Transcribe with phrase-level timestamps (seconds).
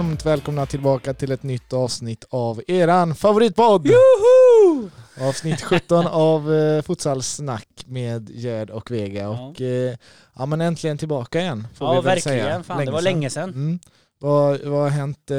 [0.00, 3.86] varmt välkomna tillbaka till ett nytt avsnitt av eran favoritpodd!
[3.86, 4.90] Joho!
[5.28, 9.28] Avsnitt 17 av eh, Futsalsnack med Gerd och Vega Ja.
[9.48, 9.94] och eh,
[10.36, 12.62] ja men äntligen tillbaka igen får Ja vi väl verkligen, säga.
[12.62, 13.48] fan det var länge sedan.
[13.50, 13.78] Mm.
[14.18, 15.36] Vad, vad har hänt eh,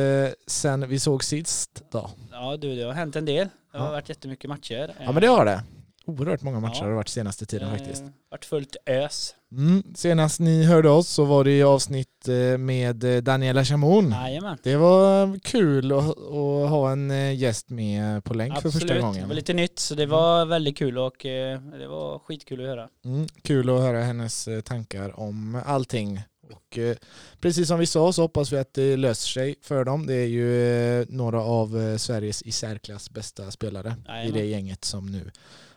[0.48, 2.10] sen vi såg sist då?
[2.32, 3.48] Ja du, det har hänt en del.
[3.72, 3.92] Det har Ja.
[3.92, 4.96] varit jättemycket matcher.
[5.06, 5.64] Ja men det har det.
[6.12, 6.84] Oerhört många matcher Ja.
[6.84, 8.04] har det varit senaste tiden Eh, faktiskt.
[8.32, 9.36] varit fullt ös.
[9.52, 9.84] Mm.
[9.96, 14.12] Senast ni hörde oss så var det i avsnitt eh, med eh, Daniela Chamon.
[14.12, 14.58] Jajamän.
[14.64, 18.94] Det var kul att, att ha en eh, gäst med på länk för Absolut, första
[18.94, 19.28] det gången.
[19.28, 22.90] var lite nytt så det var väldigt kul och eh, det var skitkul att höra.
[23.06, 26.22] Mm, kul att höra hennes eh, tankar om allting.
[26.54, 26.96] Och eh,
[27.42, 30.06] precis som vi sa så hoppas vi att det löser sig för dem.
[30.08, 34.34] Det är ju eh, några av eh, Sveriges i särklass bästa spelare i Jajamän.
[34.34, 35.32] det gänget som nu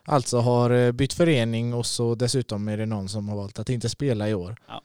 [0.05, 3.69] alltså har eh, bytt förening och så dessutom är det någon som har valt att
[3.69, 4.57] inte spela i år.
[4.69, 4.83] Ja.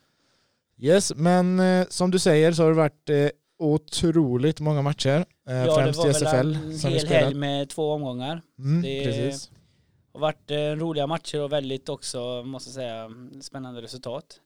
[0.81, 5.25] Yes, men eh, som du säger så har det varit eh, otroligt många matcher.
[5.45, 7.23] Ja, det främst var i väl SFL en som vi hel spelat.
[7.23, 8.41] helg med två omgångar.
[8.59, 9.49] Mm, Det- precis.
[9.49, 13.09] Det har varit roliga matcher och väldigt också, måste säga,
[13.41, 14.39] spännande resultat.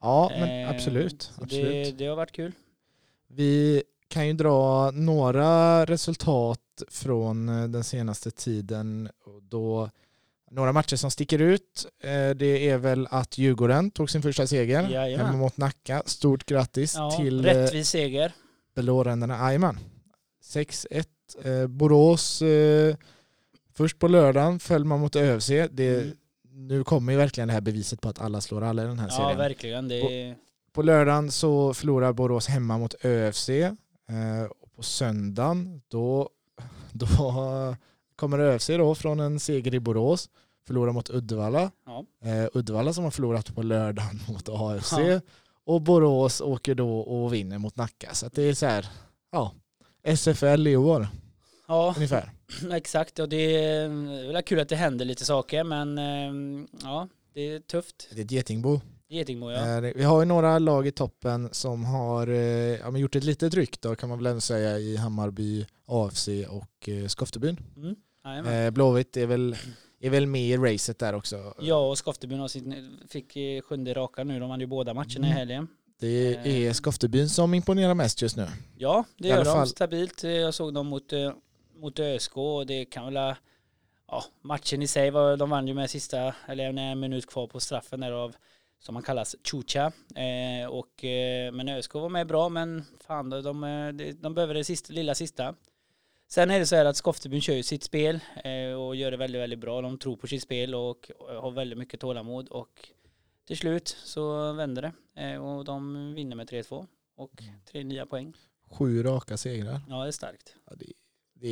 [0.00, 1.30] Ja, men absolut.
[1.42, 1.64] absolut.
[1.86, 2.52] Det, det har varit kul.
[3.28, 9.08] Vi kan ju dra några resultat från den senaste tiden.
[9.24, 9.90] Och Då,
[10.50, 11.86] några matcher som sticker ut.
[12.02, 15.26] Eh, Det är väl att Djurgården tog sin första seger Jajamän.
[15.26, 16.02] hemma mot Nacka.
[16.06, 18.32] Stort grattis Ja, till eh, rättvis seger.
[18.74, 19.38] blåränderna.
[19.38, 19.78] Jajamän.
[20.44, 21.04] 6-1.
[21.44, 22.42] Eh, Borås
[23.74, 25.48] först på lördagen föll man mot ÖFC.
[25.70, 26.20] Det,
[26.52, 26.68] Mm.
[26.68, 29.08] Nu kommer ju verkligen det här beviset på att alla slår alla i den här
[29.08, 29.38] Ja serien.
[29.38, 29.88] verkligen.
[29.88, 30.34] Det,
[30.72, 33.48] På lördagen så förlorar Borås hemma mot ÖFC.
[34.60, 36.28] Och på söndagen då,
[36.92, 37.06] då
[38.20, 40.28] kommer ÖFC då från en seger i Borås.
[40.66, 41.70] Förlorar mot Uddevalla.
[41.86, 42.04] ja.
[42.24, 44.92] Eh, Uddevalla som har förlorat på lördagen mot AFC.
[44.92, 45.20] Ja.
[45.64, 48.14] Och Borås åker då och vinner mot Nacka.
[48.14, 48.86] Så att det är så här,
[49.32, 49.52] ja,
[50.04, 51.08] SFL i år
[51.68, 52.32] ja, ungefär.
[52.72, 57.40] Exakt, och det är väl kul att det händer lite saker men eh, ja, det
[57.40, 58.08] är tufft.
[58.14, 58.80] Det är ett getingbo.
[59.08, 59.76] Getingbo ja.
[59.76, 62.36] Eh, Vi har ju några lag i toppen som har eh,
[62.78, 66.88] ja, gjort ett litet ryck då kan man väl ändå säga i Hammarby, AFC och
[66.88, 67.60] eh, Skoftebyn.
[67.76, 67.96] Mm.
[68.24, 69.56] Eh, Blåvitt är väl,
[70.00, 71.54] är väl med i racet där också.
[71.60, 72.48] Ja och Skoftebyn
[73.08, 75.32] fick eh, sjunde raka nu, de vann ju båda matcherna i Mm.
[75.32, 75.68] helgen.
[76.00, 76.36] Det
[76.66, 78.46] är Skoftebyn som imponerar mest just nu.
[78.78, 79.66] Ja, det gör de fall.
[79.66, 80.24] stabilt.
[80.24, 81.32] Eh, Jag såg dem mot, eh,
[81.76, 83.36] mot ÖSK och det kan väl ha-
[84.08, 87.60] ja, matchen i sig var, de vann ju med sista, eller en minut kvar på
[87.60, 88.36] straffen där av
[88.78, 89.92] som man kallas Chucha.
[90.14, 94.54] Eh, och, eh, men ÖSK var med bra men fan de, eh, de, de behöver
[94.54, 95.54] det sista, lilla sista.
[96.32, 99.16] Sen är det så här att Skoftebyn kör ju sitt spel eh, och gör det
[99.16, 99.80] väldigt, väldigt bra.
[99.80, 102.88] De tror på sitt spel och eh, har väldigt mycket tålamod och
[103.46, 104.82] till slut så vänder
[105.14, 106.86] det eh, och de vinner med 3-2
[107.16, 108.34] och tre nya poäng.
[108.70, 109.80] Sju raka segrar.
[109.88, 110.54] Ja, det är starkt.
[110.66, 110.86] Ja, det,
[111.34, 111.48] det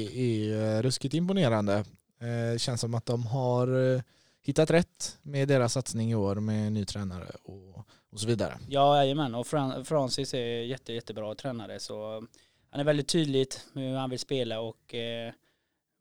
[0.52, 1.74] är ruskigt imponerande.
[2.20, 4.02] Eh, Det känns som att de har
[4.42, 7.78] hittat rätt med deras satsning i år med ny tränare och,
[8.10, 8.58] och så vidare.
[8.68, 9.34] Ja, jajamän.
[9.34, 12.26] Och Fran- Francis är jätte, jättebra tränare så
[12.70, 15.32] han är väldigt tydligt med hur han vill spela och eh,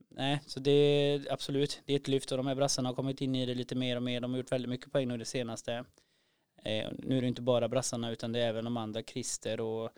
[0.09, 3.21] nej, så det är absolut, det är ett lyft och de här brassarna har kommit
[3.21, 4.21] in i det lite mer och mer.
[4.21, 5.73] De har gjort väldigt mycket poäng nu det senaste.
[6.63, 9.89] Eh, nu är det inte bara brassarna utan det är även de andra, Christer och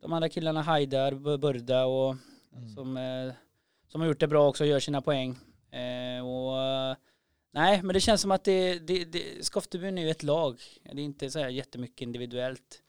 [0.00, 2.16] de andra killarna, Haidar, Burda och
[2.74, 3.32] som, eh,
[3.88, 5.30] som har gjort det bra också och gör sina poäng.
[5.70, 6.56] Eh, och,
[7.50, 10.60] nej, men det känns som att det, det, det, Skoftebyn är ju ett lag.
[10.82, 12.82] Det är inte så här jättemycket individuellt.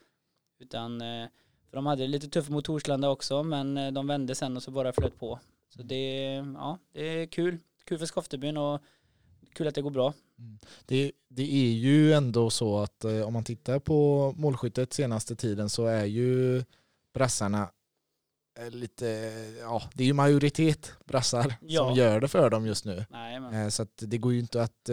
[0.59, 1.27] Utan, eh,
[1.69, 4.63] för de hade det lite tufft mot Torslanda också, men eh, de vände sen och
[4.63, 5.39] så bara flöt på.
[5.75, 7.57] Så det, ja, det är kul.
[7.85, 8.81] Kul för Skoftebyn och
[9.53, 10.13] kul att det går bra.
[10.85, 15.69] Det, det är ju ändå så att eh, om man tittar på målskyttet senaste tiden
[15.69, 16.63] så är ju
[17.13, 17.69] brassarna
[18.59, 19.05] eh, lite,
[19.61, 21.85] ja det är ju majoritet brassar Ja.
[21.87, 23.05] som gör det för dem just nu.
[23.09, 24.89] Nej, Så det går ju inte att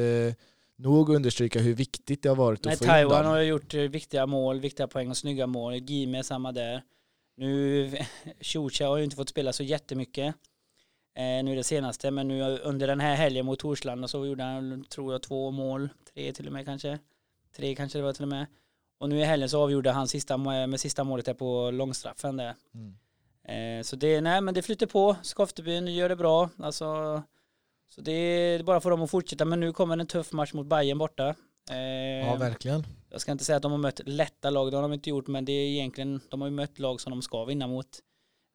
[0.76, 3.32] nog understryka hur viktigt det har varit Nej, att få in Taiwan dem.
[3.32, 5.74] har gjort eh, viktiga mål, viktiga poäng och snygga mål.
[5.74, 6.82] Gime samma där.
[7.36, 7.90] Nu,
[8.40, 10.34] Chucha har ju inte fått spela så jättemycket.
[11.16, 14.84] Eh, nu det senaste, men nu under den här helgen mot Torslanda så gjorde han,
[14.84, 15.88] tror jag, två mål.
[16.14, 16.98] Tre till och med kanske.
[17.56, 18.46] Tre kanske det var till och med.
[18.98, 22.54] Och nu i helgen så avgjorde han sista, med sista målet där på långstraffen där.
[22.74, 22.96] Mm.
[23.48, 25.16] Eh, så det, nej men det flyter på.
[25.22, 26.50] Skoftebyn gör det bra.
[26.58, 27.22] Alltså,
[27.88, 29.44] så det är bara för dem att fortsätta.
[29.44, 31.34] Men nu kommer en tuff match mot Bayern borta.
[31.70, 31.76] Eh,
[32.26, 32.86] Ja verkligen.
[33.10, 35.26] jag ska inte säga att de har mött lätta lag, det har de inte gjort,
[35.26, 37.86] men det är egentligen, de har ju mött lag som de ska vinna mot.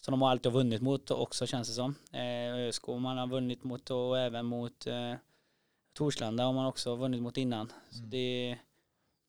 [0.05, 1.95] Som de har alltid har vunnit mot också känns det som.
[2.13, 5.13] Eh, ÖSK man har vunnit mot och även mot eh,
[5.97, 7.71] Torslanda har man också vunnit mot innan.
[7.89, 8.09] Så Mm.
[8.09, 8.57] det,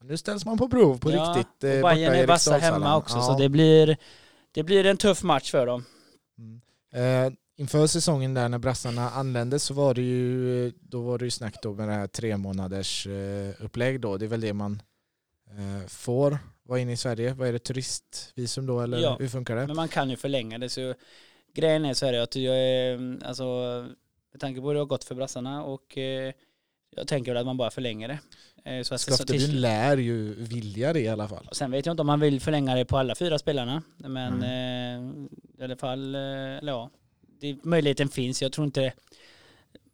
[0.04, 1.64] Nu ställs man på prov på ja, riktigt.
[1.64, 3.22] eh, och Bayern är vassa hemma också Ja.
[3.22, 3.96] så det blir,
[4.52, 5.84] det blir en tuff match för dem.
[6.38, 6.60] Mm.
[7.26, 11.30] Eh, inför säsongen där när brassarna anlände så var det ju, då var det ju
[11.30, 14.16] snack då med det här tre månaders eh, upplägg då.
[14.16, 14.82] Det är väl det man
[15.50, 17.32] eh, får vara inne i Sverige.
[17.34, 19.66] Vad är det, turistvisum då eller Ja, hur funkar det?
[19.66, 20.68] Men man kan ju förlänga det.
[20.68, 20.94] Så
[21.54, 23.44] grejen är så här att jag är, alltså,
[24.32, 26.32] med tanke på hur det har gått för brassarna och eh,
[26.96, 28.18] jag tänker väl att man bara förlänger det.
[28.84, 31.48] Så att Skaftebyn lär ju vilja det i alla fall.
[31.52, 33.82] Sen vet jag inte om man vill förlänga det på alla fyra spelarna.
[33.96, 35.24] Men eh,
[35.58, 36.90] i alla fall, eller ja,
[37.42, 38.42] det, möjligheten finns.
[38.42, 38.92] Jag tror inte,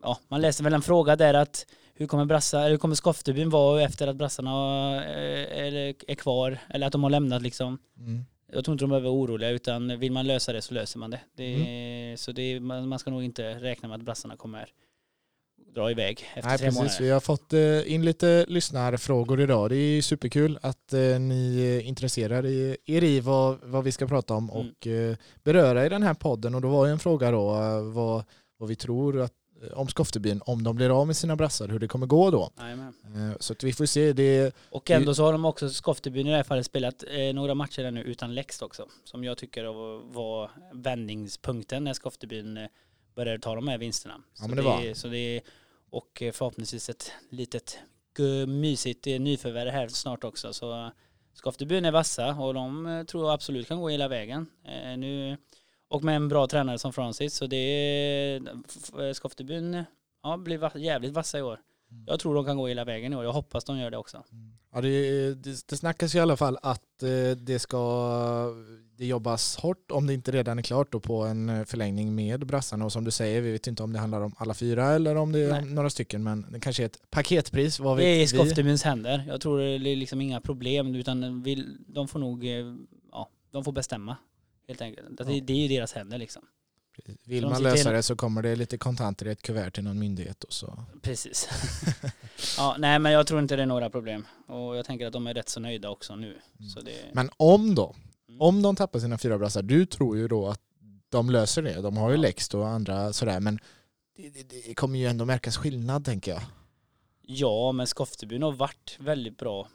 [0.02, 3.82] ja, man läser väl en fråga där att hur kommer, brassa, hur kommer Skoftebyn vara
[3.82, 4.50] efter att brassarna
[5.04, 5.72] eh, är,
[6.08, 7.78] är kvar eller att de har lämnat liksom.
[7.98, 8.24] Mm.
[8.52, 11.10] Jag tror inte de behöver vara oroliga utan vill man lösa det så löser man
[11.10, 11.20] det.
[11.36, 12.16] det Mm.
[12.16, 14.68] Så det, är- man, man ska nog inte räkna med att brassarna kommer
[15.74, 16.78] dra iväg efter Nej, tre precis.
[16.78, 16.98] månader.
[17.00, 19.70] Vi har fått eh, in lite lyssnarfrågor idag.
[19.70, 24.06] Det är superkul att eh, ni är intresserade i, er i vad, vad vi ska
[24.06, 24.66] prata om Mm.
[24.78, 26.54] och eh, beröra i den här podden.
[26.54, 28.24] Och då var ju en fråga då eh, vad,
[28.58, 29.32] vad vi tror att,
[29.62, 32.50] eh, om Skoftebyn, om de blir av med sina brassar, hur det kommer gå då.
[32.60, 34.12] Eh, så att vi får se.
[34.12, 37.54] Det, Och ändå så har de också, Skoftebyn i det här fallet, spelat eh, några
[37.54, 38.86] matcher där nu utan Lext också.
[39.04, 39.64] Som jag tycker
[40.14, 42.66] var, vändningspunkten när Skoftebyn eh,
[43.18, 44.20] började ta de här vinsterna.
[44.40, 44.94] Ja, men det var.
[44.94, 45.42] Så det är,
[45.90, 47.78] och eh, förhoppningsvis ett litet
[48.46, 50.52] mysigt eh, nyförvärv här snart också.
[50.52, 50.90] Så
[51.34, 54.46] Skoftebyn är vassa och de eh, tror jag absolut kan gå hela vägen.
[54.98, 55.36] Nu,
[55.88, 57.34] och med en bra tränare som Francis.
[57.34, 58.40] Så det
[59.14, 59.84] Skoftebyn
[60.22, 61.60] ja, blir jävligt vassa i år.
[62.06, 63.25] Jag tror de kan gå hela vägen i år.
[63.25, 64.25] Jag hoppas de gör det också.
[64.73, 67.79] ja, det, det, det snackas i alla fall att eh, det ska
[68.99, 72.46] det jobbas hårt om det inte redan är klart då på en eh, förlängning med
[72.46, 75.17] brassarna och som du säger, vi vet inte om det handlar om alla fyra eller
[75.17, 75.64] om det är Nej.
[75.64, 78.26] några stycken men det kanske är ett paketpris, vad Det är i vi?
[78.26, 79.25] Skoftebyns händer.
[79.29, 82.75] Jag tror det är liksom inga problem utan vill, de får nog, eh,
[83.12, 84.17] ja, de får bestämma.
[84.69, 85.19] Helt enkelt.
[85.19, 86.43] Det, det är ju deras händer liksom.
[87.24, 90.44] Vill man lösa det så kommer det lite kontanter i ett kuvert till någon myndighet
[90.44, 90.84] och så.
[91.02, 91.48] Precis.
[92.58, 94.26] ja, nej men jag tror inte det är några problem.
[94.46, 96.38] Och jag tänker att de är rätt så nöjda också nu.
[96.74, 97.94] Så det, Men om då,
[98.28, 98.40] Mm.
[98.40, 100.60] om de tappar sina fyra brassar, du tror ju då att
[101.08, 101.80] de löser det.
[101.80, 102.20] De har ju Ja.
[102.22, 103.58] Lext och andra sådär men
[104.16, 106.40] det, det, det kommer ju ändå märkas skillnad tänker jag.
[107.22, 109.68] ja, men Skoftebyn har varit väldigt bra.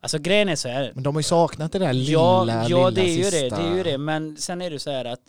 [0.00, 0.92] Alltså grejen är så här.
[0.94, 3.36] Men de har ju saknat det där lilla, ja, lilla ja det är ju sista.
[3.40, 3.48] det.
[3.62, 3.98] Det är ju det.
[3.98, 5.20] Men sen är det så här att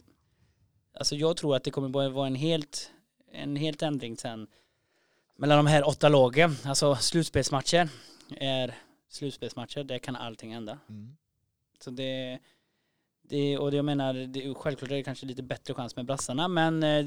[0.94, 2.92] alltså jag tror att det kommer vara en helt,
[3.32, 4.48] en helt ändring sen
[5.36, 6.56] mellan de här åtta lagen.
[6.66, 7.90] Alltså slutspelsmatcher
[8.38, 8.76] är
[9.10, 9.84] slutspelsmatcher.
[9.84, 10.80] Där kan allting hända.
[10.90, 11.18] Mm.
[11.84, 12.40] Så det,
[13.22, 16.48] det och det jag menar, det, självklart är det kanske lite bättre chans med brassarna,
[16.48, 17.06] men eh,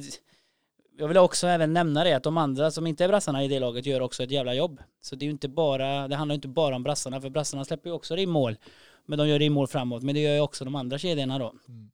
[0.96, 3.60] jag vill också även nämna det att de andra som inte är brassarna i det
[3.60, 4.82] laget gör också ett jävla jobb.
[5.00, 7.64] Så det är ju inte bara, det handlar ju inte bara om brassarna, för brassarna
[7.64, 8.56] släpper ju också mål.
[9.06, 11.38] Men de gör det i mål framåt, men det gör ju också de andra kedjorna
[11.38, 11.54] då.
[11.68, 11.90] Mm.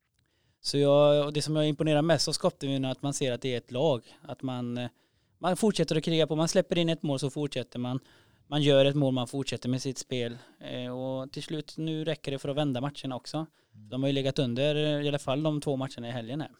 [0.60, 3.42] Så jag, och det som jag imponerar mest av Skoptevin är att man ser att
[3.42, 4.02] det är ett lag.
[4.22, 4.88] Att man, eh,
[5.38, 8.00] man fortsätter att kriga på, man släpper in ett mål så fortsätter man.
[8.46, 10.38] Man gör ett mål, man fortsätter med sitt spel.
[10.60, 13.46] Eh, och till slut, nu räcker det för att vända matcherna också.
[13.72, 16.50] De har ju legat under eh, i alla fall de två matcherna i helgen här.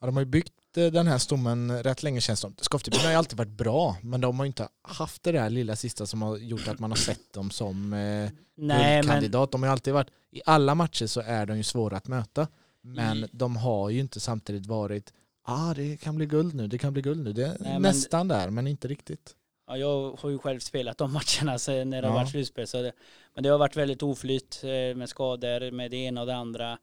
[0.00, 2.54] Ja, de har ju byggt den här stommen rätt länge känns det som.
[2.60, 5.76] Skoftebyn har ju alltid varit bra men de har ju inte haft det där lilla
[5.76, 9.52] sista som har gjort att man har sett dem som eh, Nej men, guldkandidat.
[9.52, 12.48] De har ju alltid varit, i alla matcher så är de ju svåra att möta.
[12.84, 15.12] Men I- de har ju inte samtidigt varit,
[15.42, 17.32] ah det kan bli guld nu, det kan bli guld nu.
[17.32, 19.34] Det är men- nästan där men inte riktigt.
[19.66, 22.20] ja, jag har ju själv spelat de matcherna sen när det har Ja.
[22.20, 22.66] varit slutspel.
[22.66, 22.92] Så det,
[23.34, 26.78] men det har varit väldigt oflyt eh, med skador, med det ena och det andra.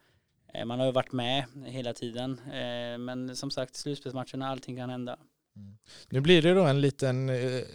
[0.53, 2.39] Eh, man har ju varit med hela tiden.
[2.45, 5.17] Eh, men som sagt, slutspelsmatcherna, allting kan hända.
[6.09, 7.27] Nu blir det då en liten,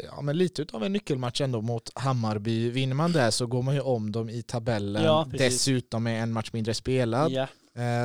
[0.05, 2.71] ja men lite utav en nyckelmatch ändå mot Hammarby.
[2.71, 5.03] Vinner man där så går man ju om dem i tabellen.
[5.05, 5.27] Ja.
[5.33, 7.33] Dessutom med en match mindre spelad.
[7.33, 7.47] Ja,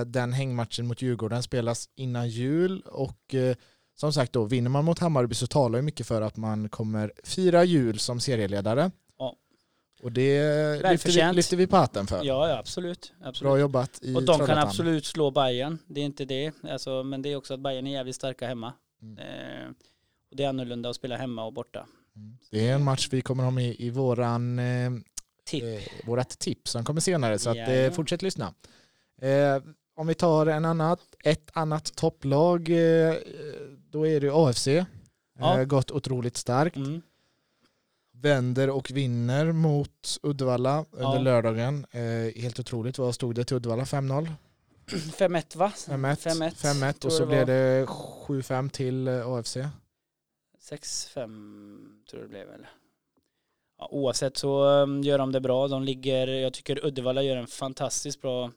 [0.05, 3.55] Den hängmatchen mot Djurgården spelas innan jul och eh,
[3.95, 7.13] som sagt då vinner man mot Hammarby så talar ju mycket för att man kommer
[7.23, 8.91] fira jul som serieledare.
[9.17, 9.35] Ja.
[10.03, 12.23] Och det lyfter vi, lyfter vi på hatten för.
[12.23, 13.13] ja, ja absolut.
[13.21, 13.51] absolut.
[13.51, 15.77] Bra jobbat i Och de kan absolut slå Bayern.
[15.87, 16.51] Det är inte det.
[16.63, 18.73] Alltså, men det är också att Bayern är jävligt starka hemma.
[19.01, 19.17] Mm.
[19.17, 19.69] Eh,
[20.31, 21.87] och det är annorlunda att spela hemma och borta.
[22.15, 22.37] Mm.
[22.51, 24.91] Det är en match vi kommer ha med i våran, eh,
[25.45, 25.63] Tipp.
[25.63, 28.53] eh, vårat tips som kommer senare så att, eh, fortsätt lyssna.
[29.21, 29.61] Eh,
[29.95, 33.15] om vi tar en annat, ett annat topplag eh,
[33.89, 34.67] då är det AFC.
[35.39, 35.59] Ja.
[35.59, 36.75] Eh, gått otroligt starkt.
[36.75, 37.01] Mm.
[38.13, 41.19] vänder och vinner mot Uddevalla under Ja.
[41.21, 41.85] lördagen.
[41.91, 42.97] Eh, helt otroligt.
[42.97, 43.83] Vad stod det till Uddevalla?
[43.83, 44.29] 5-0?
[44.87, 45.71] 5-1 va?
[45.75, 46.15] 5-1.
[46.15, 46.51] 5-1.
[46.55, 49.57] 5-1 tror och så det blev det 7-5 till eh, AFC.
[50.71, 52.67] 6-5 tror jag det blev väl.
[53.79, 54.49] Ja, oavsett så
[55.03, 55.67] gör de det bra.
[55.67, 58.51] De ligger, jag tycker Uddevalla gör en fantastiskt bra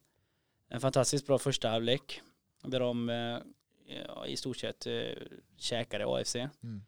[0.68, 2.20] en fantastiskt bra första halvlek
[2.62, 3.38] där de eh,
[4.06, 4.92] ja, i stort sett eh,
[5.58, 6.36] käkade AFC.
[6.36, 6.82] Mm.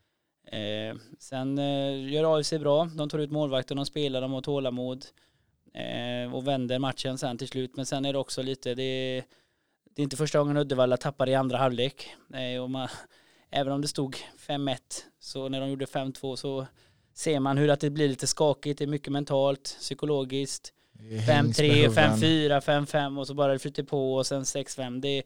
[0.47, 5.07] Eh, sen eh, gör AFC bra, de tar ut målvakten, de spelar, de har tålamod
[5.75, 7.77] eh, och vänder matchen sen till slut.
[7.77, 9.25] Men sen är det också lite, det är,
[9.95, 12.15] det är inte första gången Uddevalla tappar i andra halvlek.
[12.35, 12.89] Eh, och man,
[13.51, 14.79] även om det stod 5-1
[15.19, 16.67] så när de gjorde 5-2 så
[17.15, 20.73] ser man hur att det blir lite skakigt, det är mycket mentalt, psykologiskt.
[21.01, 22.61] Det hängs med 5-3, huvuden.
[22.61, 25.01] 5-4, 5-5 och så bara det flyter på och sen 6-5.
[25.01, 25.25] Det är,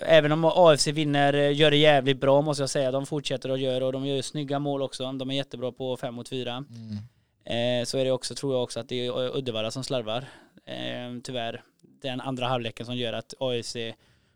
[0.00, 2.90] även om AFC vinner, eh, gör det jävligt bra måste jag säga.
[2.90, 5.12] De fortsätter att göra och de gör snygga mål också.
[5.12, 6.64] De är jättebra på 5 mot 4.
[6.70, 6.98] Mm.
[7.44, 10.24] Eh, så är det också, tror jag också att det är Uddevalla som slarvar.
[10.66, 11.62] Eh, tyvärr.
[12.02, 13.76] Den andra halvleken som gör att AFC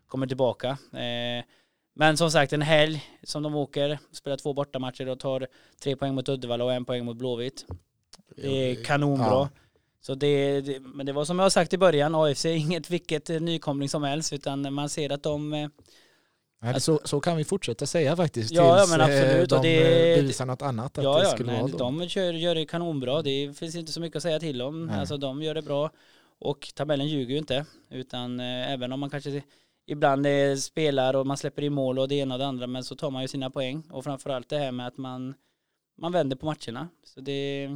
[0.07, 0.69] kommer tillbaka.
[0.93, 1.45] Eh,
[1.93, 5.47] men som sagt en helg som de åker, spelar två bortamatcher och tar
[5.83, 7.65] tre poäng mot Uddevalla och en poäng mot Blåvitt.
[8.35, 9.25] Det är kanonbra.
[9.25, 9.49] Ja.
[10.05, 13.29] Så det, det, men det var som jag sagt i början, AFC är inget vilket
[13.29, 15.69] eh, nykomling som helst utan man ser att de eh,
[16.61, 18.51] Nej, så, så kan vi fortsätta säga faktiskt.
[18.51, 20.97] Ja, tills ja, men absolut, eh, och de det- bevisar något annat.
[20.97, 23.21] Att Ja, det ja, skulle nej, vara de kör, gör det kanonbra.
[23.21, 24.85] Det finns inte så mycket att säga till om.
[24.85, 24.99] Nej.
[24.99, 25.91] Alltså de gör det bra.
[26.39, 27.65] Och tabellen ljuger ju inte.
[27.89, 29.41] Utan eh, även om man kanske
[29.87, 32.67] ibland eh, spelar och man släpper i mål och det ena och det andra.
[32.67, 33.83] Men så tar man ju sina poäng.
[33.91, 35.33] Och framförallt det här med att man,
[35.97, 36.87] man vänder på matcherna.
[37.03, 37.69] Så det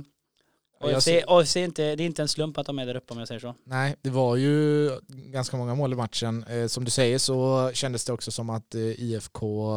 [0.80, 2.96] Ja, jag ser- AFC är inte, det är inte en slump att de är där
[2.96, 3.56] uppe om jag säger så.
[3.64, 6.44] Nej, det var ju ganska många mål i matchen.
[6.44, 9.68] Eh, som du säger så kändes det också som att eh, IFK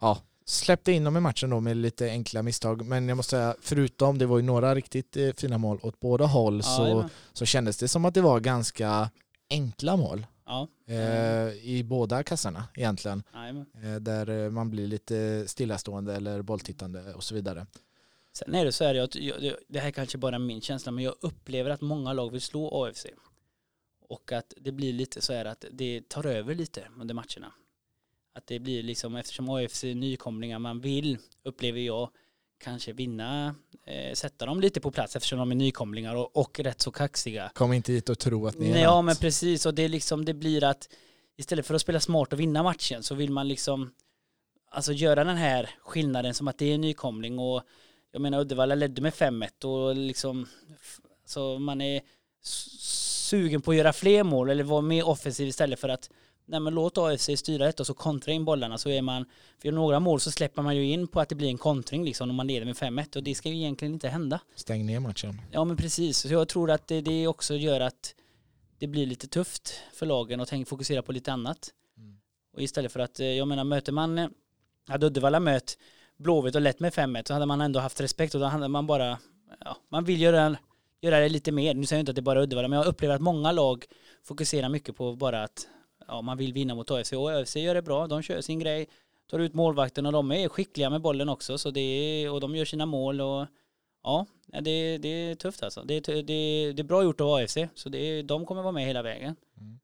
[0.00, 2.86] ja, släppte in dem i matchen då med lite enkla misstag.
[2.86, 6.26] Men jag måste säga, förutom det var ju några riktigt eh, fina mål åt båda
[6.26, 7.10] håll så, jajamän.
[7.32, 9.10] så kändes det som att det var ganska
[9.50, 10.68] enkla mål ja.
[10.86, 13.22] eh, i båda kassarna egentligen.
[13.82, 17.66] Eh, där eh, man blir lite stillastående eller bolltittande och så vidare.
[18.36, 19.08] Sen är det så här, jag,
[19.68, 22.84] det här är kanske bara min känsla, men jag upplever att många lag vill slå
[22.84, 23.06] AFC.
[24.08, 27.52] Och att det blir lite så här att det tar över lite under matcherna.
[28.34, 32.10] Att det blir liksom, eftersom AFC är nykomlingar, man vill, upplever jag,
[32.58, 33.54] kanske vinna,
[33.86, 37.50] eh, sätta dem lite på plats eftersom de är nykomlingar och, och rätt så kaxiga.
[37.54, 39.88] Kom inte hit och tro att ni är Nej, ja men precis och det är
[39.88, 40.88] liksom det blir att
[41.36, 43.92] istället för att spela smart och vinna matchen så vill man liksom
[44.70, 47.62] alltså göra den här skillnaden som att det är en nykomling och
[48.16, 50.46] jag menar Uddevalla ledde med 5-1 och liksom
[51.24, 52.00] så man är
[52.42, 56.10] sugen på att göra fler mål eller vara mer offensiv istället för att
[56.44, 59.24] nej men låt AFC styra detta och så kontra in bollarna så är man
[59.62, 62.30] för några mål så släpper man ju in på att det blir en kontring liksom
[62.30, 64.40] om man leder med 5-1 och det ska ju egentligen inte hända.
[64.54, 65.40] Stäng ner matchen.
[65.52, 68.14] Ja men precis, så jag tror att det, det också gör att
[68.78, 71.70] det blir lite tufft för lagen och tänk fokusera på lite annat.
[71.96, 72.18] Mm.
[72.52, 74.28] Och istället för att, eh, jag menar möter man, eh,
[74.86, 75.78] hade Uddevalla mött
[76.16, 78.86] Blåvitt och lett med 5-1 så hade man ändå haft respekt och då hade man
[78.86, 79.18] bara,
[79.64, 80.56] ja, man vill göra,
[81.00, 81.74] göra det lite mer.
[81.74, 83.84] Nu säger jag inte att det bara är Uddevalla men jag upplever att många lag
[84.24, 85.66] fokuserar mycket på bara att
[86.08, 88.88] ja, man vill vinna mot AFC och AFC gör det bra, de kör sin grej,
[89.30, 92.56] tar ut målvakten och de är skickliga med bollen också så det är, och de
[92.56, 93.46] gör sina mål och
[94.02, 95.82] ja, det, det är tufft alltså.
[95.84, 98.86] Det är, det, det är bra gjort av AFC, så det de kommer vara med
[98.86, 99.36] hela vägen.
[99.60, 99.78] Mm.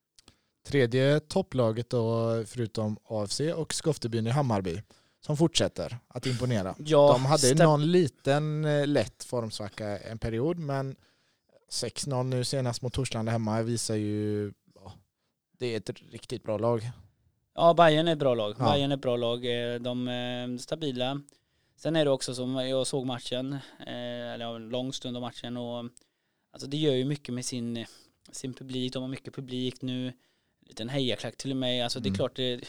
[0.67, 4.81] Tredje topplaget då, förutom AFC och Skoftebyn i Hammarby,
[5.25, 6.75] som fortsätter att imponera.
[6.79, 10.95] Ja, De hade sta- någon liten eh, lätt formsvacka en period, men
[11.71, 14.93] 6-0 nu senast mot Torslanda hemma visar ju ja,
[15.57, 16.89] det är ett riktigt bra lag.
[17.55, 18.55] Ja, Bayern är ett bra lag.
[18.59, 18.71] Ja.
[18.73, 19.45] Bayern är ett bra lag.
[19.45, 21.21] Eh, De är stabila.
[21.77, 25.57] Sen är det också som jag såg matchen, eh, eller en lång stund av matchen
[25.57, 25.79] och
[26.53, 27.85] alltså det gör ju mycket med sin,
[28.31, 28.93] sin publik.
[28.93, 30.07] De har mycket publik nu.
[30.07, 30.13] En
[30.67, 31.83] liten hejaklack till och med.
[31.83, 32.17] Alltså det är Mm.
[32.17, 32.61] klart det,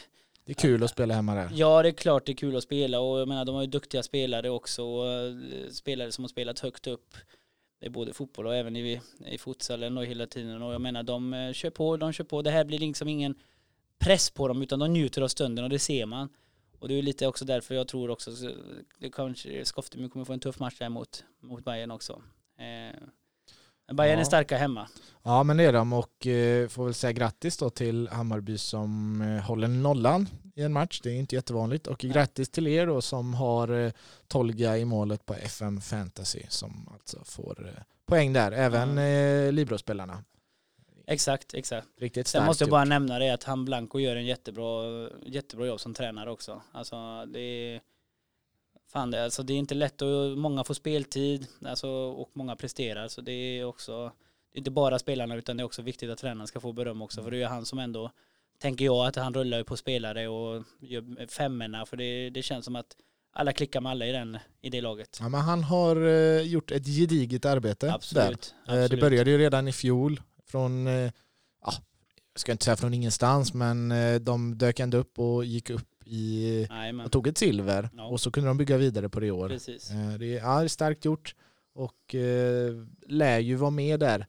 [0.45, 1.49] det är kul att spela hemma där.
[1.53, 3.67] Ja, det är klart det är kul att spela och jag menar de har ju
[3.67, 4.81] duktiga spelare också.
[4.83, 7.15] Eh, spelare som har spelat högt upp.
[7.79, 10.61] Det är både fotboll och även i, i futsalen och hela tiden.
[10.61, 12.41] Och jag menar de eh, kör på, de kör på.
[12.41, 13.35] Det här blir liksom ingen
[13.99, 16.29] press på dem utan de njuter av stunden och det ser man.
[16.79, 18.51] Och det är lite också därför jag tror också så-
[18.99, 19.63] det kanske
[20.09, 22.21] kommer få en tuff match där mot, mot Bayern också.
[22.57, 22.97] Eh,
[23.93, 24.19] Bayern Ja.
[24.19, 24.87] är starka hemma.
[25.23, 29.21] Ja men det är de och eh, får väl säga grattis då till Hammarby som
[29.21, 31.01] eh, håller nollan i en match.
[31.03, 32.13] Det är inte jättevanligt och Nej.
[32.13, 33.91] grattis till er då som har eh,
[34.27, 38.51] Tolga i målet på FM Fantasy som alltså får eh, poäng där.
[38.51, 40.23] Även eh, Libro-spelarna.
[41.07, 41.87] Exakt, exakt.
[41.99, 42.71] Riktigt Sen måste jag gjort.
[42.71, 44.83] bara nämna det att han Blanco gör en jättebra,
[45.25, 46.61] jättebra jobb som tränare också.
[46.71, 47.81] Alltså det är,
[48.95, 53.07] fan det, alltså det är inte lätt och många får speltid alltså, och många presterar
[53.07, 54.11] så det är också,
[54.51, 57.01] det är inte bara spelarna utan det är också viktigt att tränaren ska få beröm
[57.01, 58.11] också för det är han som ändå,
[58.61, 62.65] tänker jag att han rullar ju på spelare och gör femmorna för det, det känns
[62.65, 62.95] som att
[63.33, 65.17] alla klickar med alla i, den, i det laget.
[65.21, 67.93] Ja, men han har eh, gjort ett gediget arbete där.
[67.93, 68.55] Absolut.
[68.67, 69.01] Eh, Det absolut.
[69.01, 71.11] började ju redan i fjol från eh,
[71.65, 71.73] ja,
[72.33, 75.87] jag ska inte säga från ingenstans, men eh, de dök ändå upp och gick upp
[76.05, 76.67] i
[77.05, 78.03] och tog ett silver Ja.
[78.07, 79.49] och så kunde de bygga vidare på det i år.
[79.49, 79.91] Precis.
[79.91, 81.35] Eh, Det är, starkt gjort
[81.73, 82.73] och eh,
[83.07, 84.27] lär ju vara med där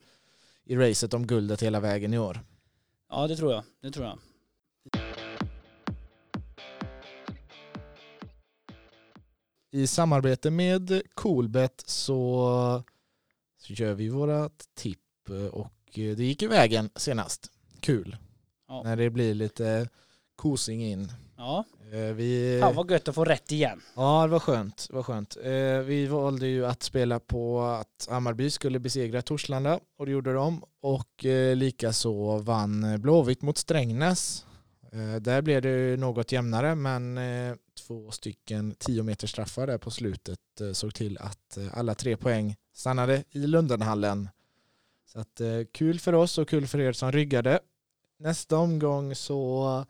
[0.64, 2.40] i racet om guldet hela vägen i år.
[3.10, 3.64] Ja det tror jag.
[3.82, 4.18] Det tror jag.
[9.70, 12.82] I samarbete med Coolbet så,
[13.58, 14.98] så gör vi vårat tipp
[15.52, 17.50] och det gick i vägen senast.
[17.80, 18.16] Kul.
[18.68, 18.82] Ja.
[18.82, 19.88] När det blir lite
[20.36, 21.12] kosing in.
[21.36, 23.80] Ja, Eh, Vi, fan vad gött att få rätt igen.
[23.96, 24.86] Ja, det var skönt.
[24.90, 25.36] Det var skönt.
[25.42, 30.32] Eh, vi valde ju att spela på att Hammarby skulle besegra Torslanda och det gjorde
[30.32, 30.64] de.
[30.80, 34.42] Och eh, likaså vann Blåvitt mot Strängnäs.
[35.20, 37.18] Där blev det något jämnare men
[37.86, 40.38] två stycken 10 meter straffar där på slutet
[40.72, 44.28] såg till att alla tre poäng stannade i Lundenhallen.
[45.06, 45.40] Så att,
[45.72, 47.60] kul för oss och kul för er som ryggade.
[48.18, 49.84] Nästa omgång så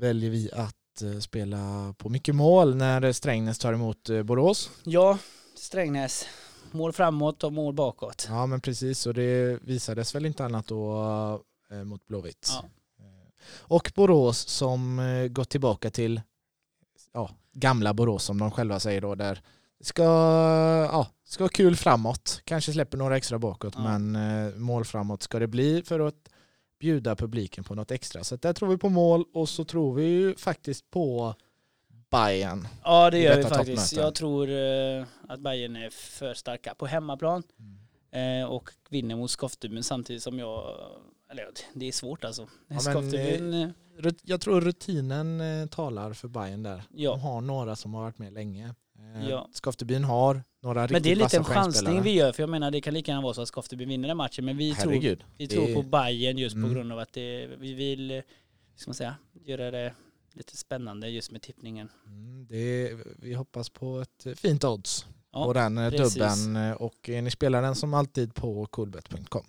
[0.00, 4.70] väljer vi att eh, spela på mycket mål när Strängnäs tar emot eh, Borås.
[4.84, 5.18] Ja,
[5.54, 6.26] Strängnäs.
[6.70, 8.26] Mål framåt och mål bakåt.
[8.28, 11.04] Ja men precis och det visades väl inte annat då
[11.70, 12.48] eh, mot Blåvitt.
[12.50, 12.64] Ja.
[13.52, 16.20] Och Borås som gått tillbaka till
[17.12, 19.42] ja, gamla Borås som de själva säger då där
[19.80, 20.02] ska,
[20.92, 22.40] ja, ska vara kul framåt.
[22.44, 23.98] Kanske släpper några extra bakåt Ja.
[23.98, 26.28] men mål framåt ska det bli för att
[26.80, 28.24] bjuda publiken på något extra.
[28.24, 31.34] Så där tror vi på mål och så tror vi ju faktiskt på
[32.10, 32.68] Bayern.
[32.84, 33.90] Ja det gör vi faktiskt.
[33.90, 34.06] toppmöte.
[34.06, 37.42] Jag tror eh, att Bayern är för starka på hemmaplan
[38.12, 40.76] eh, och vinner mot Skoftebyn samtidigt som jag,
[41.30, 42.48] eller ja, det är svårt alltså.
[42.66, 43.68] men, Skoftebyn, eh,
[44.22, 46.82] Jag tror rutinen talar för Bayern där.
[46.94, 47.10] ja.
[47.10, 48.74] De har några som har varit med länge.
[49.28, 49.48] Ja.
[49.52, 52.80] Skoftebyn har några Men det är lite en chansning vi gör för jag menar det
[52.80, 55.24] kan lika gärna vara så att Skoftebyn vinner den matchen men vi tror, Herregud.
[55.38, 56.68] vi det tror är- på Bayern just Mm.
[56.68, 58.20] på grund av att det, vi vill, eh,
[58.76, 59.94] ska man säga, göra det
[60.32, 61.88] lite spännande just med tippningen.
[62.06, 66.14] Mm, det vi hoppas på ett fint odds Ja, på den eh, precis.
[66.14, 69.44] dubben eh, och ni spelar den som alltid på coolbet.com.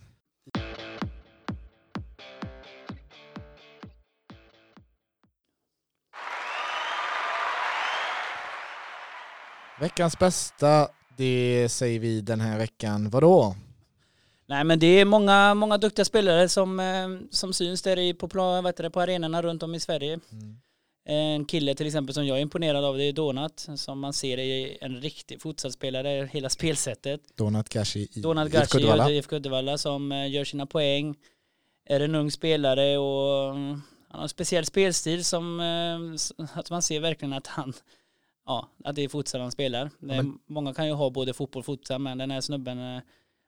[9.80, 13.10] Veckans bästa, det säger vi den här veckan.
[13.10, 13.56] Vadå?
[14.45, 18.28] Nej men det är många, många duktiga spelare som, eh, som syns där i, på,
[18.78, 20.19] det, på arenorna runt om i Sverige.
[21.06, 24.38] En kille till exempel som jag är imponerad av det är Donat som man ser
[24.38, 27.21] är en riktig fotbollsspelare, hela spelsättet.
[27.36, 31.15] Donat Gashi i Donat Gashi i IFK Uddevalla som eh, gör sina poäng.
[31.86, 36.82] Är en ung spelare och mm, han har en speciell spelstil som eh, att man
[36.82, 37.74] ser verkligen att han
[38.45, 39.91] ja, att det är futsal han spelar.
[39.99, 42.80] Det är, men- Många kan ju ha både fotboll och futsal men den här snubben
[42.95, 43.01] eh,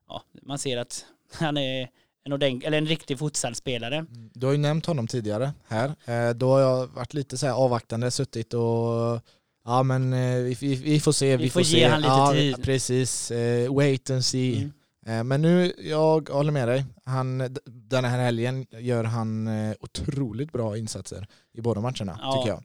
[0.10, 1.90] ja, man ser att han är
[2.26, 3.96] en, ordent- eller en riktig futsalspelare.
[3.98, 5.96] Mm, Du har ju nämnt honom tidigare här.
[6.06, 9.22] Eh, Då har jag varit lite så här avvaktande, suttit och
[9.66, 11.38] ja men eh, vi, vi, vi får se.
[11.38, 11.88] Vi får ge se.
[11.88, 12.64] han lite ja, tid.
[12.64, 14.58] Precis, Eh, wait and see.
[15.06, 15.28] Mm.
[15.28, 16.86] Men nu, jag håller med dig.
[17.06, 22.34] Han, den här helgen gör han otroligt bra insatser i båda matcherna Ja.
[22.38, 22.64] tycker jag.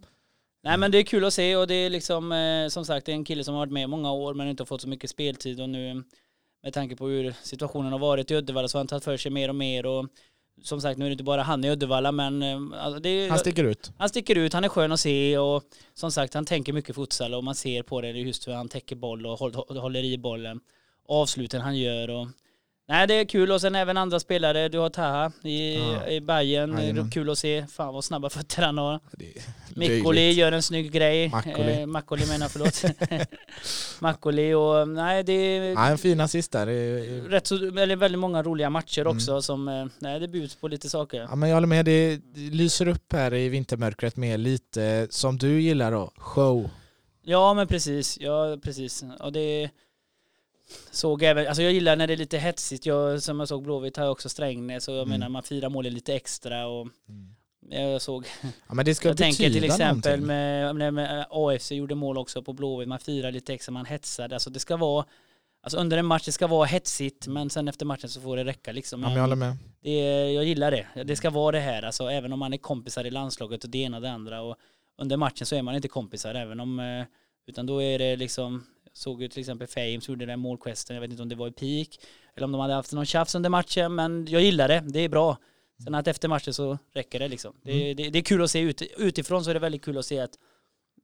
[0.69, 3.13] Nej men det är kul att se och det är liksom eh, som sagt det
[3.13, 4.89] är en kille som har varit med i många år men inte har fått så
[4.89, 6.03] mycket speltid och nu
[6.63, 9.31] med tanke på hur situationen har varit i Uddevalla så har han tagit för sig
[9.31, 10.07] mer och mer och
[10.63, 13.39] som sagt nu är det inte bara han i Uddevalla men eh, alltså, det Han
[13.39, 13.93] sticker ut.
[13.99, 15.63] han sticker ut, han är skön att se och
[15.95, 18.97] som sagt han tänker mycket futsal och man ser på det just hur han täcker
[18.97, 20.61] boll och håll- håller i bollen.
[21.09, 22.27] Avsluten han gör och
[22.91, 26.07] Nej det är kul och sen även andra spelare, du har Taha i, Ja.
[26.09, 27.11] i Bayern, det är Jajamän.
[27.11, 28.95] kul att se, fan vad snabba fötter han har.
[28.95, 29.01] Är
[29.79, 31.29] Mikkoli gör en snygg grej.
[31.29, 31.81] Makkoli.
[31.81, 32.83] Eh, Makkoli menar förlåt.
[34.01, 36.67] Makkoli och nej det är Ja, en fin assist där.
[36.67, 39.17] Är- rätt så, eller väldigt många roliga matcher Mm.
[39.17, 41.27] också som, eh, nej det bjuds på lite saker.
[41.31, 45.61] Ja, men jag håller med, det, lyser upp här i vintermörkret med lite som du
[45.61, 46.71] gillar då, show.
[47.25, 49.05] Ja men precis, ja precis.
[49.21, 49.71] Och det
[50.91, 52.87] såg även, alltså jag gillar när det är lite hetsigt.
[52.87, 55.09] Jag, som jag såg Blåvitt har jag också Strängnäs och jag Mm.
[55.11, 56.89] menar man firar målen lite extra och
[57.71, 58.27] jag såg,
[58.69, 62.43] Ja, men det ska jag tänker till exempel med, med, med AFC gjorde mål också
[62.43, 64.35] på Blåvitt, man firar lite extra, man hetsade.
[64.37, 65.05] Alltså det ska vara,
[65.63, 68.45] alltså under en match det ska vara hetsigt men sen efter matchen så får det
[68.45, 69.03] räcka liksom.
[69.03, 69.57] Ja, men jag håller med.
[69.81, 71.05] Det jag gillar det.
[71.05, 73.79] Det ska vara det här, alltså även om man är kompisar i landslaget och det
[73.79, 74.43] ena och det andra.
[74.43, 74.57] Och
[74.99, 77.05] under matchen så är man inte kompisar, även om, eh,
[77.47, 78.67] utan då är det liksom,
[78.99, 81.53] såg ju till exempel Fames gjorde den målgesten, jag vet inte om det var i
[81.53, 81.89] peak,
[82.37, 85.09] eller om de hade haft någon tjafs under matchen, men jag gillar det, det är
[85.09, 85.37] bra.
[85.85, 87.53] Sen att efter matchen så räcker det liksom.
[87.63, 87.97] Det, Mm.
[87.97, 90.21] det, det är kul att se ut, utifrån så är det väldigt kul att se
[90.21, 90.31] att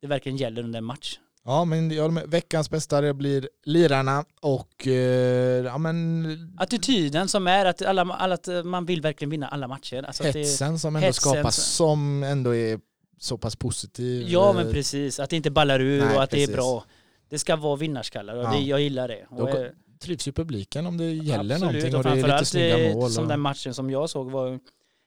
[0.00, 1.18] det verkligen gäller under en match.
[1.46, 2.28] Ja, men jag med.
[2.30, 8.35] veckans bästa det blir lirarna och eh, ja, men Attityden som är att, alla, alla,
[8.35, 10.02] att man vill verkligen vinna alla matcher.
[10.02, 11.64] Alltså att det, hetsen som ändå hetsen skapas som-
[11.96, 12.80] som ändå är
[13.18, 14.26] så pass positiv.
[14.28, 16.48] ja eh, men precis, att det inte ballar ur Nej, och att det precis.
[16.50, 16.85] är bra.
[17.28, 18.50] Det ska vara vinnarskallar och Ja.
[18.52, 19.26] det, jag gillar det.
[19.30, 22.32] Och, Då eh, trivs ju publiken om det gäller Absolut, någonting och, och det är
[22.32, 23.10] lite snygga eh, mål.
[23.10, 24.60] som och, den matchen som jag såg var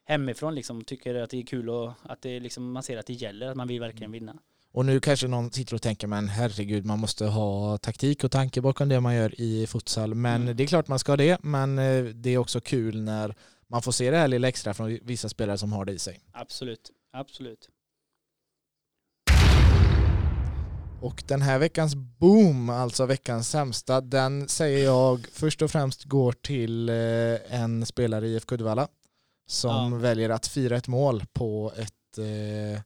[0.05, 3.13] hemifrån liksom, tycker att det är kul och att det liksom, man ser att det
[3.13, 4.35] gäller, att man vill verkligen vinna.
[4.71, 8.61] och nu kanske någon sitter och tänker men herregud man måste ha taktik och tanke
[8.61, 10.15] bakom det man gör i futsal.
[10.15, 10.55] Men Mm.
[10.57, 13.35] det är klart man ska ha det men eh, det är också kul när
[13.67, 16.19] man får se det här lilla extra från vissa spelare som har det i sig.
[16.31, 17.69] Absolut, absolut.
[21.01, 26.31] Och den här veckans boom, alltså veckans sämsta, den säger jag först och främst går
[26.31, 28.87] till eh, en spelare i IFK Uddevalla
[29.47, 29.99] som Ja.
[29.99, 32.81] väljer att fira ett mål på ett eh,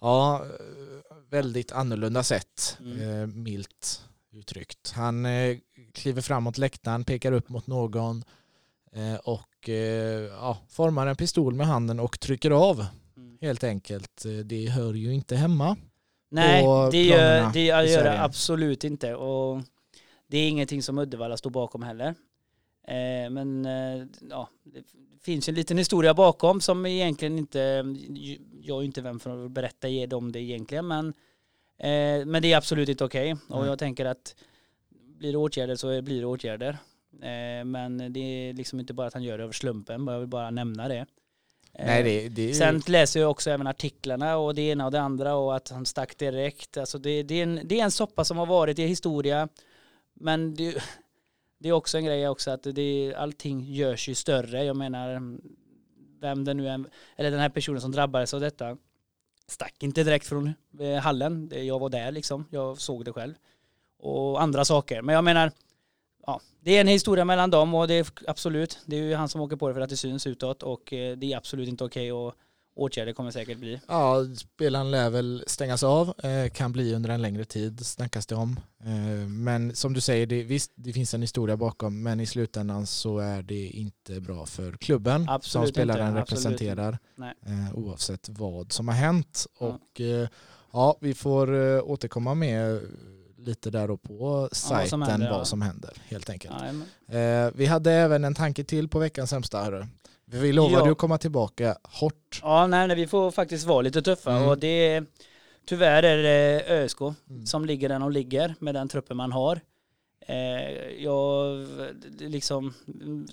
[0.00, 0.44] ja,
[1.30, 3.20] väldigt annorlunda sätt, Mm.
[3.20, 4.02] eh, milt
[4.32, 4.90] uttryckt.
[4.90, 5.56] Han eh,
[5.94, 8.24] kliver fram mot läktaren, pekar upp mot någon
[8.92, 13.38] eh, och eh, ja, formar en pistol med handen och trycker av Mm.
[13.40, 14.24] helt enkelt.
[14.44, 15.76] Det hör ju inte hemma.
[16.32, 19.14] Nej, det gör, det gör det absolut inte.
[19.14, 19.62] Och
[20.26, 22.14] det är ingenting som Uddevalla står bakom heller.
[22.88, 24.82] Eh, men eh, ja, det
[25.22, 27.84] finns en liten historia bakom som egentligen inte,
[28.62, 31.08] jag är inte vem för att berätta dem det egentligen, men,
[31.78, 33.32] eh, men det är absolut inte okej.
[33.48, 33.68] Och Nej.
[33.68, 34.34] jag tänker att
[34.90, 36.78] blir det åtgärder så blir det åtgärder.
[37.12, 40.28] Eh, men det är liksom inte bara att han gör det över slumpen, jag vill
[40.28, 41.06] bara nämna det.
[41.78, 44.90] Eh, Nej, det, det ju- Sen läser jag också även artiklarna och det ena och
[44.92, 46.76] det andra och att han stack direkt.
[46.76, 49.48] Alltså det, det, är, en, det är en soppa som har varit i historia.
[50.14, 50.74] Men det,
[51.58, 54.64] det är också en grej också att det, allting görs ju större.
[54.64, 55.38] Jag menar,
[56.20, 56.84] vem det nu är,
[57.16, 58.76] eller den här personen som drabbades av detta
[59.46, 61.50] stack inte direkt från eh, hallen.
[61.54, 63.34] Jag var där liksom, jag såg det själv.
[63.98, 65.02] Och andra saker.
[65.02, 65.50] Men jag menar,
[66.64, 69.40] det är en historia mellan dem och det är absolut, det är ju han som
[69.40, 72.12] åker på det för att det syns utåt och eh, det är absolut inte okej
[72.12, 72.34] och
[72.74, 73.80] åtgärder kommer säkert bli.
[73.88, 78.34] Ja, spelaren lär väl stängas av, eh, kan bli under en längre tid snackas det
[78.34, 78.60] om.
[78.84, 82.86] Eh, men som du säger, det, visst det finns en historia bakom men i slutändan
[82.86, 86.98] så är det inte bra för klubben Absolut som inte, spelaren absolut representerar
[87.74, 89.46] oavsett vad som har hänt.
[89.60, 89.66] Ja.
[89.66, 90.00] Och
[90.72, 92.80] ja, vi får återkomma med
[93.42, 95.38] lite där och på sajten som händer, ja.
[95.38, 96.54] vad som händer helt enkelt.
[96.60, 99.86] Ja, Eh, vi hade även en tanke till på veckans sämsta hörru.
[100.24, 100.92] Vi lovade Ja.
[100.92, 102.40] att komma tillbaka hårt.
[102.42, 104.48] Ja, nej, nej, vi får faktiskt vara lite tuffa Mm.
[104.48, 105.06] och det är,
[105.66, 107.46] tyvärr är det ÖSK Mm.
[107.46, 109.60] som ligger där de ligger med den truppen man har.
[110.26, 110.36] Eh,
[111.04, 111.66] jag,
[112.18, 112.74] liksom,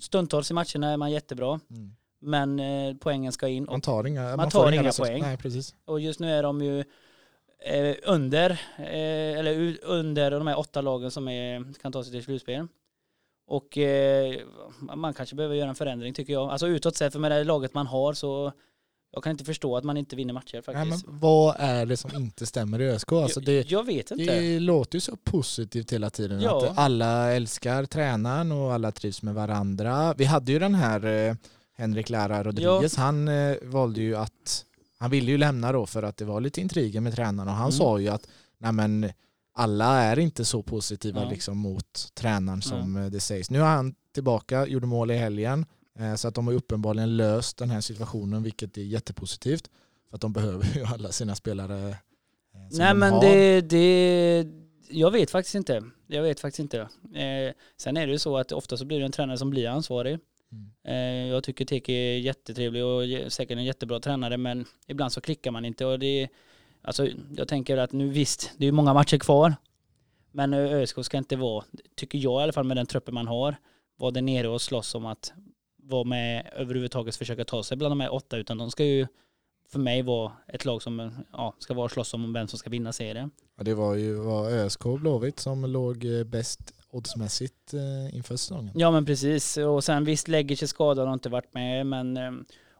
[0.00, 1.94] stundtals i matcherna är man jättebra, Mm.
[2.20, 3.64] men eh, poängen ska in.
[3.64, 5.08] Man tar inga, man tar inga resultat.
[5.10, 5.22] poäng.
[5.22, 5.74] Nej, precis.
[5.84, 6.84] och just nu är de ju
[7.60, 12.24] eh, under, eh, eller under de här åtta lagen som är, kan ta sig till
[12.24, 12.66] slutspel.
[13.46, 14.40] Och eh,
[14.80, 16.50] man kanske behöver göra en förändring tycker jag.
[16.50, 18.52] Alltså utåt sett, för med det laget man har så
[19.12, 21.04] jag kan inte förstå att man inte vinner matcher Nej, men faktiskt.
[21.08, 23.12] vad är det som inte stämmer i ÖSK?
[23.12, 24.40] Alltså det, jag, vet inte.
[24.40, 26.40] det låter ju så positivt hela tiden.
[26.40, 26.66] Ja.
[26.66, 30.14] Att alla älskar tränaren och alla trivs med varandra.
[30.14, 31.34] Vi hade ju den här eh,
[31.76, 32.96] Henrik Lara Rodriguez.
[32.96, 34.64] Han eh, valde ju att
[35.00, 37.62] han ville ju lämna då för att det var lite intriger med tränaren och han
[37.62, 37.72] Mm.
[37.72, 39.12] sa ju att nej men
[39.54, 41.30] alla är inte så positiva Ja.
[41.30, 43.50] liksom mot tränaren som eh, det sägs.
[43.50, 45.66] Nu är han tillbaka, gjorde mål i helgen.
[45.98, 49.70] Eh, Så att de har uppenbarligen löst den här situationen vilket är jättepositivt.
[50.10, 51.96] För att de behöver ju alla sina spelare eh,
[52.72, 53.20] Nej men har.
[53.22, 54.46] det, det,
[54.88, 55.82] jag vet faktiskt inte.
[56.06, 56.78] Jag vet faktiskt inte.
[56.80, 59.68] Eh, sen är det ju så att ofta så blir det en tränare som blir
[59.68, 60.18] ansvarig.
[60.52, 60.70] Mm.
[60.84, 65.50] Eh, jag tycker Teke är jättetrevlig och säkert en jättebra tränare men ibland så klickar
[65.50, 66.28] man inte och det
[66.82, 69.54] alltså jag tänker att nu visst, det är ju många matcher kvar.
[70.32, 73.26] Men eh, ÖSK ska inte vara, tycker jag i alla fall med den truppen man
[73.26, 73.56] har,
[73.96, 75.32] vara där nere och slåss om att
[75.76, 79.06] vara med överhuvudtaget försöka ta sig bland de här åtta utan de ska ju
[79.68, 82.70] för mig vara ett lag som ja, ska vara och slåss om vem som ska
[82.70, 83.30] vinna serien.
[83.56, 88.36] Ja, det var ju var ÖSK och Blåvitt som låg eh, bäst oddsmässigt eh, inför
[88.36, 88.72] säsongen.
[88.74, 92.30] Ja men precis och sen visst Leggic är skadad och inte varit med men eh,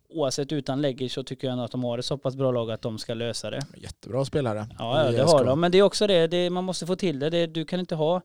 [0.08, 2.70] oavsett utan Leggic så tycker jag ändå att de har ett så pass bra lag
[2.70, 3.60] att de ska lösa det.
[3.76, 4.66] Jättebra spelare.
[4.78, 7.18] Ja, ja det har de men det är också det, det man måste få till
[7.18, 7.30] det.
[7.30, 7.46] det.
[7.46, 8.22] Du kan inte ha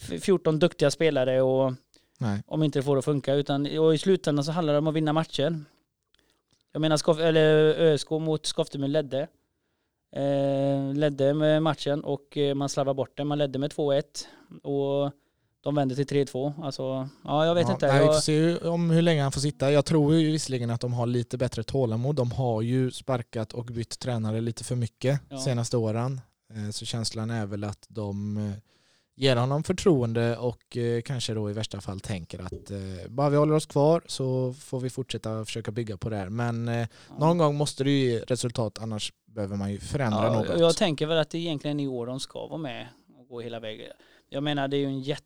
[0.00, 1.72] f- 14 duktiga spelare och
[2.18, 2.42] Nej.
[2.46, 4.94] om inte det får att funka utan och i slutändan så handlar det om att
[4.94, 5.64] vinna matcher.
[6.72, 9.28] Jag menar Skof, eller ÖSK mot Skoftemyr ledde.
[10.16, 13.24] Eh, ledde med matchen och eh, man slarvade bort det.
[13.24, 14.02] Man ledde med 2-1
[14.62, 15.12] och
[15.64, 16.64] de vände till 3-2.
[16.64, 17.86] Alltså, ja jag vet Ja, inte.
[17.86, 19.72] Nej, vi får Jag, se om hur länge han får sitta.
[19.72, 22.16] Jag tror ju visserligen att de har lite bättre tålamod.
[22.16, 25.38] De har ju sparkat och bytt tränare lite för mycket Ja.
[25.38, 26.20] senaste åren.
[26.54, 28.52] Eh, Så känslan är väl att de eh,
[29.16, 32.70] ger honom förtroende och eh, kanske då i värsta fall tänker att
[33.08, 36.28] bara vi håller oss kvar så får vi fortsätta försöka bygga på det här.
[36.28, 36.86] Men Ja.
[37.18, 40.58] någon gång måste det ju ge resultat annars behöver man ju förändra något.
[40.60, 43.60] Jag tänker väl att det egentligen i år de ska vara med och gå hela
[43.60, 43.86] vägen.
[44.28, 45.22] Jag menar det är ju en jätte,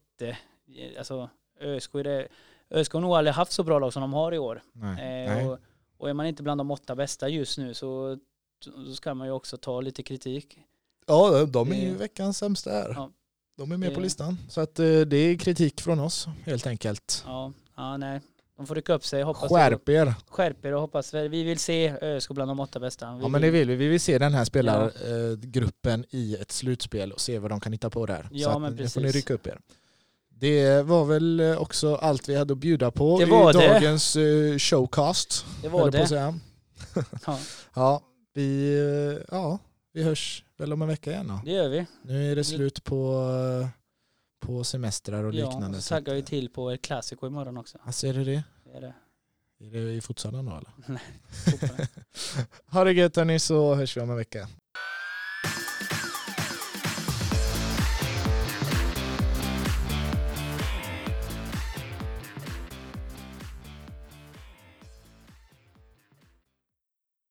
[0.99, 2.29] alltså ÖSK, det,
[2.71, 4.63] ÖSK har nog aldrig haft så bra lag som de har i år.
[4.73, 4.91] Nej.
[5.25, 5.47] Eh, Nej.
[5.49, 5.59] och,
[5.99, 8.19] och är man inte bland de åtta bästa just nu så,
[8.61, 10.59] så ska man ju också ta lite kritik.
[11.07, 12.93] Ja, de är ju veckans sämsta här.
[12.97, 13.11] Ja.
[13.57, 14.39] De är med på Det- listan.
[14.49, 17.23] Så att eh, det är kritik från oss helt enkelt.
[17.27, 18.21] Ja, ja nej.
[18.57, 19.23] De får rycka upp sig.
[19.23, 20.15] Hoppas Skärp er.
[20.29, 21.15] Skärp er och hoppas.
[21.15, 23.15] Vi vill se ÖSK bland de åtta bästa.
[23.15, 23.75] Vi Ja men det vill vi.
[23.77, 24.45] Vi vill se den här Ja.
[24.45, 28.29] spelargruppen i ett slutspel och se vad de kan hitta på där.
[28.33, 29.59] Ja, så att men nu får ni rycka upp er.
[30.41, 35.47] Det var väl eh, också allt vi hade att bjuda på i dagens eh, showcast.
[35.63, 36.07] Det var på det.
[36.07, 36.39] säga.
[37.27, 37.39] Ja,
[37.75, 38.03] Ja,
[38.35, 39.59] vi, eh, ja,
[39.93, 41.41] vi hörs väl om en vecka igen då.
[41.45, 41.87] det gör vi.
[42.03, 43.25] Nu är det slut på,
[44.41, 45.77] på semestrar och Ja, liknande.
[45.79, 47.79] och så taggar vi till på ett klassiko imorgon också.
[47.85, 48.43] Alltså är det det?
[48.65, 48.95] Det är det.
[49.61, 51.01] Är det i futsalen då eller?
[51.51, 51.87] Fotbollen.
[52.67, 54.49] ha det gött hörni så hörs vi om en vecka.